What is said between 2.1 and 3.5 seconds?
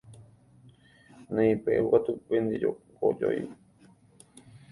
pende kojói.